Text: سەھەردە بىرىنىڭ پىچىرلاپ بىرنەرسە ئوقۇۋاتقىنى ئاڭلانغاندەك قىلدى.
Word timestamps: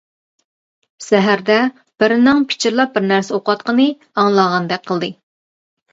سەھەردە 1.07 1.57
بىرىنىڭ 2.03 2.41
پىچىرلاپ 2.53 2.97
بىرنەرسە 2.97 3.35
ئوقۇۋاتقىنى 3.39 3.89
ئاڭلانغاندەك 4.23 4.89
قىلدى. 4.91 5.13